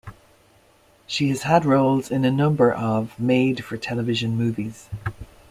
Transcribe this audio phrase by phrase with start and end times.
[1.05, 4.89] She has had roles in a number of made-for-television movies.